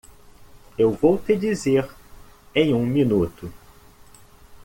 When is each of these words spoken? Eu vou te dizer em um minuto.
Eu 0.79 0.91
vou 0.93 1.19
te 1.19 1.35
dizer 1.35 1.87
em 2.55 2.73
um 2.73 2.83
minuto. 2.83 3.53